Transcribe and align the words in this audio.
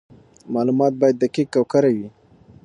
معلومات 0.53 0.93
باید 1.01 1.17
دقیق 1.23 1.49
او 1.57 1.63
کره 1.71 1.91
وي. 1.95 2.07